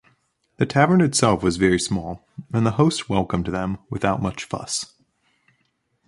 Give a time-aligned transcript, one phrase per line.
[0.57, 4.95] The tavern itself was very small and the host welcomed them without much fuss.